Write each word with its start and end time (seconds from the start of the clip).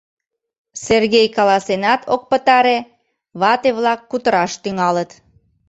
—Сергей 0.85 1.27
каласенат 1.35 2.01
ок 2.13 2.21
пытаре, 2.29 2.77
вате-влак 3.39 4.01
кутыраш 4.11 4.51
тӱҥалыт: 4.63 5.09